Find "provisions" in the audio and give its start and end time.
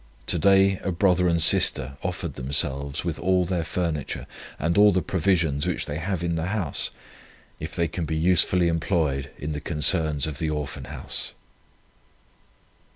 5.03-5.67